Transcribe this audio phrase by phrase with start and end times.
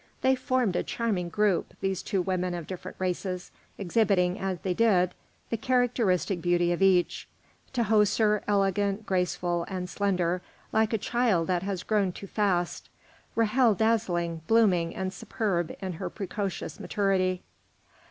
[0.23, 5.13] They formed a charming group, these two women of different races, exhibiting, as they did,
[5.51, 7.27] the characteristic beauty of each:
[7.71, 10.41] Tahoser elegant, graceful, and slender,
[10.73, 12.89] like a child that has grown too fast;
[13.37, 17.43] Ra'hel dazzling, blooming, and superb in her precocious maturity.